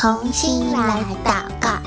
[0.00, 1.78] 同心来祷告。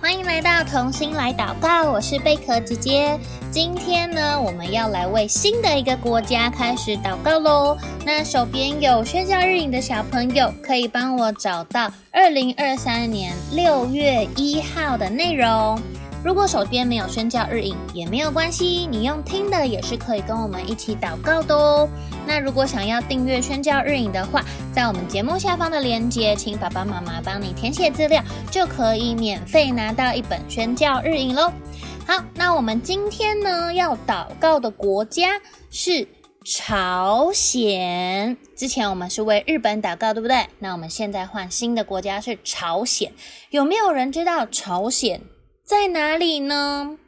[0.00, 3.18] 欢迎来到同心来祷告，我是贝壳姐姐。
[3.50, 7.76] 今天呢，我们要来为新的一个国家开始祷告喽。
[8.06, 15.82] 那手边有宣教日影的小朋友，可以帮我找到二零二三年六月一号的内容。
[16.22, 21.88] 如果手边没有宣教日影也没有关系，你用听的也是可以跟我们一起祷告的哦。
[22.26, 31.50] 那如果想要订阅宣教日影的话，在我们节目下方的链接，请爸爸妈妈帮你填写资料，就可以免费拿到一本宣教日影喽。
[32.06, 36.06] 好，那我们今天呢要祷告的国家是
[36.44, 38.36] 朝鲜。
[38.54, 40.46] 之前我们是为日本祷告，对不对？
[40.58, 43.10] 那我们现在换新的国家是朝鲜。
[43.48, 45.22] 有没有人知道朝鲜？
[45.70, 46.98] 在哪里呢？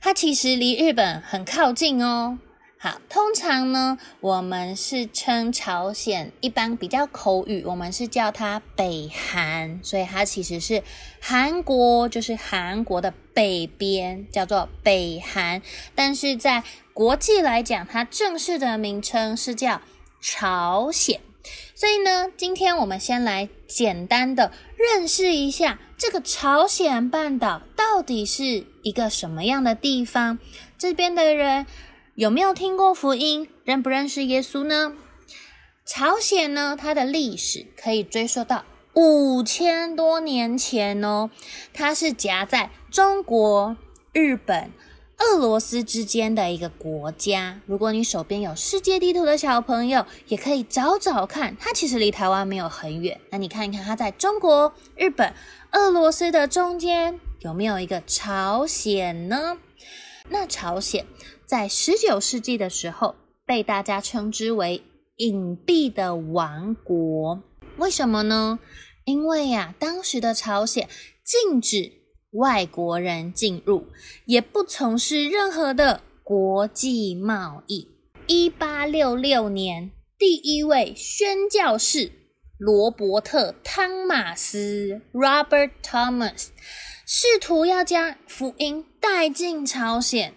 [0.00, 2.40] 它其实离日本很靠近哦。
[2.76, 10.82] 好，通常呢，我们是称朝鲜，一般比较口语，我们是叫它北韩，所以它其实是
[11.20, 15.62] 韩国，就是韩国的北边，叫做北韩。
[15.94, 19.80] 但是在国际来讲，它正式的名称是叫
[20.20, 21.20] 朝鲜。
[21.74, 30.38] 所以呢，今天我们先来简单的认识一下这个朝鲜半岛到底是一个什么样的地方。
[30.78, 31.66] 这边的人
[32.14, 33.48] 有没有听过福音？
[33.64, 34.94] 认不认识耶稣呢？
[35.84, 41.30] 朝鲜呢，它的历史可以追溯到五千多年前哦，
[41.72, 43.76] 它是夹在中国、
[44.12, 44.70] 日本。
[45.18, 53.20] 俄罗斯之间的一个国家，如果你手边有世界地图的小朋友，也可以找找看，它其实离台湾没有很远。
[53.30, 55.32] 那你看一看，它在中国、日本、
[55.72, 59.58] 俄罗斯的中间有没有一个朝鲜呢？
[60.28, 61.06] 那朝鲜
[61.46, 63.14] 在十九世纪的时候
[63.46, 64.82] 被大家称之为
[65.16, 67.42] 隐蔽的王国，
[67.78, 68.58] 为什么呢？
[69.04, 70.88] 因为呀、当时的朝鲜
[71.22, 72.03] 禁止。
[72.34, 73.86] 外国人进入，
[74.26, 77.88] 也不从事任何的国际贸易。
[78.26, 82.10] 一八六六年，第一位宣教士
[82.58, 86.46] 罗伯特·汤马斯 （Robert Thomas）
[87.06, 90.32] 试图要将福音带进朝鲜，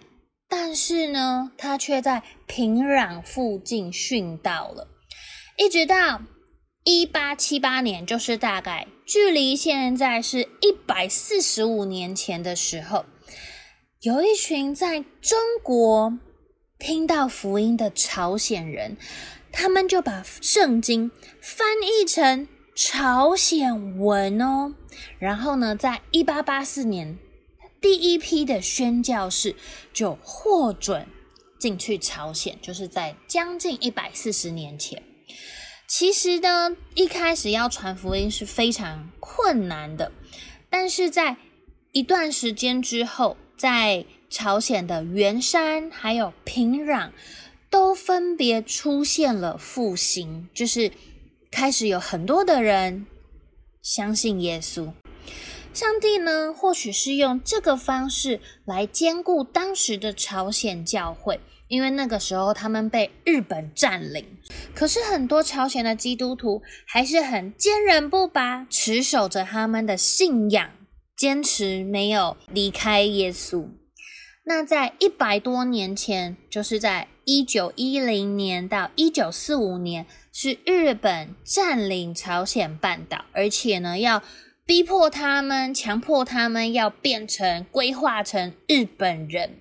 [0.48, 4.88] 但是呢，他却在平壤附近殉道了。
[5.56, 6.20] 一直到
[6.90, 8.88] 一八七八年，就是大概。
[9.04, 13.04] 距离现在是一百四十五年前的时候，
[14.00, 16.18] 有一群在中国
[16.78, 18.96] 听到福音的朝鲜人，
[19.52, 21.10] 他们就把圣经
[21.42, 24.74] 翻译成朝鲜文哦。
[25.18, 27.18] 然后呢，在一八八四年，
[27.82, 29.54] 第一批的宣教士
[29.92, 31.06] 就获准
[31.60, 35.02] 进去朝鲜，就是在将近一百四十年前。
[35.88, 40.12] 其实呢，一开始要传福音是非常困难的，
[40.68, 41.38] 但是在
[41.92, 47.12] 一段时间之后，在朝鲜的元山还有平壤，
[47.70, 50.92] 都分别出现了复兴，就是
[51.50, 53.06] 开始有很多的人
[53.80, 54.92] 相信耶稣。
[55.72, 61.40] 上帝呢，或许是用这个方式来兼顾当时的朝鲜教会。
[61.68, 64.24] 因为那个时候他们被日本占领，
[64.74, 70.70] 可是很多朝鲜的基督徒还是很坚韧不拔，持守着他们的信仰，
[71.16, 73.68] 坚持没有离开耶稣。
[74.44, 84.22] 那在一百多年前，就是在一九一零年到一九四五年，是日本占领朝鲜半岛，而且呢要
[84.64, 89.60] 逼迫他们，强迫他们要变成规划成日本人。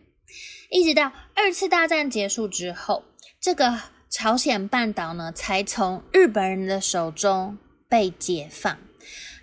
[0.70, 3.04] 一直到二次大战结束之后，
[3.40, 8.76] 这个朝鲜半岛呢，才从日本人的手中被解放。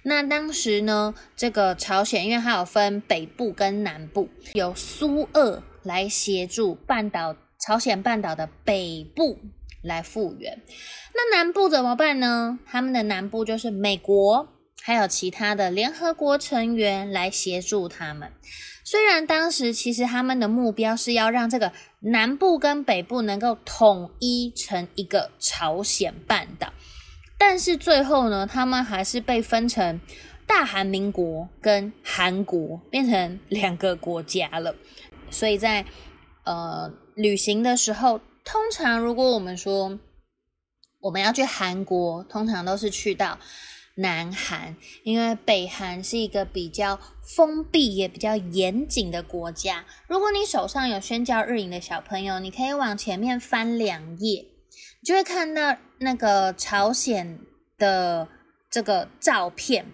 [0.02, 9.38] 那当时呢，这个朝鲜因为它有分北部跟南部，由苏俄来协助半岛朝鲜半岛的北部
[9.80, 10.60] 来复原。
[11.14, 12.58] 那南部怎么办呢？
[12.66, 14.48] 他们的南部就是美国
[14.86, 18.30] 还有其他的联合国成员来协助他们。
[18.84, 26.70] 虽然当时其实他们的目标是要让这个南部跟北部能够统一成一个朝鲜半岛，
[27.38, 29.98] 但是最后呢，他们还是被分成
[30.46, 34.76] 大韩民国跟韩国，变成两个国家了。
[35.30, 35.86] 所以在
[36.44, 39.98] 呃旅行的时候，通常如果我们说
[41.00, 43.38] 我们要去韩国，通常都是去到。
[43.96, 49.84] 南韩，因为北韩是一个比较封闭也比较严谨的国家。
[50.08, 54.44] 如果你手上有宣教日影的小朋友，你可以往前面翻两页，
[55.00, 57.38] 你就会看到那个朝鲜
[57.78, 58.26] 的
[58.68, 59.86] 这个照片，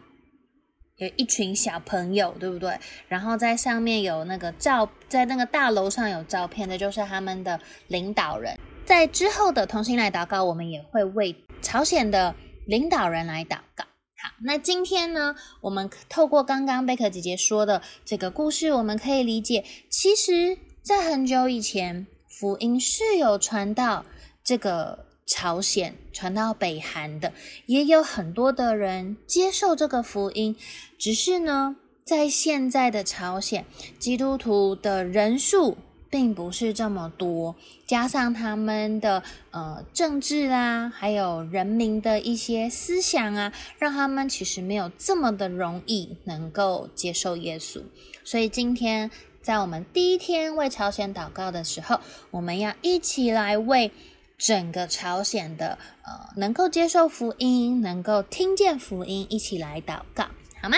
[0.96, 2.78] 有一群小朋友，对不对？
[3.06, 8.58] 然后在上面有那个照，在那个大楼上有照片的，就是他们的领导人。
[8.86, 12.34] 在之后的同心来祷告，我们也会为朝鲜的
[12.66, 13.84] 领导人来祷告。
[14.22, 24.04] 好，那今天呢，我们透过刚刚贝壳姐姐说的这个故事，我们可以理解，其实，在很久以前，福音是有传到
[24.44, 27.32] 这个朝鲜，传到北韩的，
[27.64, 30.54] 也有很多的人接受这个福音。
[30.98, 33.64] 只是呢，在现在的朝鲜，
[33.98, 35.78] 基督徒的人数，
[36.10, 37.54] 并不是这么多，
[37.86, 39.22] 加上他们的
[39.52, 47.80] 呃政治啊，还有人民的一些思想啊，让他们其实没有这么的容易能够接受耶稣。
[48.24, 49.10] 所以今天
[49.40, 52.00] 在我们第一天为朝鲜祷告的时候，
[52.32, 53.92] 我们要一起来为
[54.36, 60.26] 整个朝鲜的呃能够接受福音、能够听见福音，一起来祷告，
[60.60, 60.76] 好吗？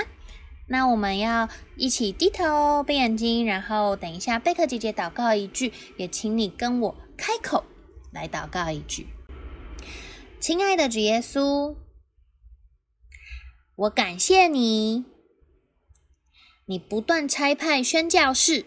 [0.73, 7.67] 那我们要一起低头闭眼睛，然后等一下贝壳姐姐祷告一句，也请你跟我开口
[8.11, 9.07] 来祷告一句。
[10.41, 11.77] 亲爱的主耶稣，
[13.77, 15.05] 我感谢你，
[16.65, 18.65] 你不断差派宣教士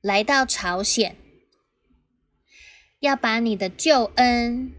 [0.00, 1.16] 来到朝鲜，
[3.00, 4.72] 要把你的救恩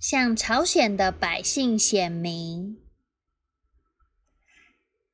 [0.00, 2.83] 向朝鲜的百姓显明。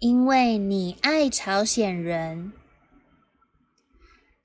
[0.00, 2.54] 因为你爱朝鲜人，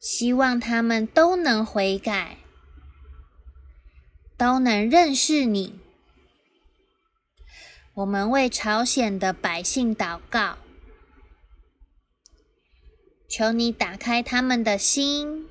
[0.02, 2.40] 希望他们都能悔改，
[4.36, 5.80] 都能认识你。
[7.94, 10.58] 我们为朝鲜的百姓祷告，
[13.30, 15.48] 求你打开他们的心，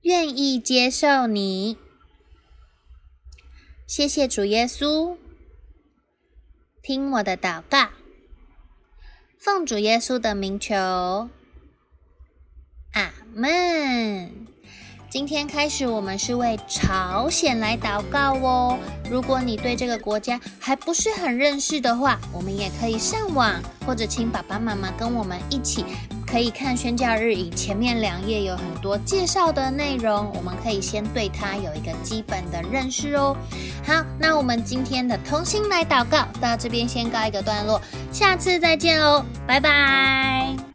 [0.00, 1.76] 愿意接受你。
[3.86, 5.18] 谢谢主耶稣，
[6.80, 7.90] 听我的祷告。
[9.44, 10.74] 奉主耶稣的名求，
[12.94, 14.32] 阿门。
[15.10, 18.78] 今天开始，我们是为朝鲜来祷告哦。
[19.10, 25.84] 如果你对这个国家还不是很认识的话，我们也可以上网，或者请爸爸妈妈跟我们一起，
[26.34, 33.36] 可以看宣教日以前面两页有很多介绍的内容，我们可以先对它有一个基本的认识哦。
[33.86, 40.73] 好，那我们今天的同心来祷告到这边先告一个段落，下次再见哦，拜拜。